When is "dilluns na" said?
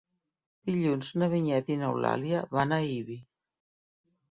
0.69-1.27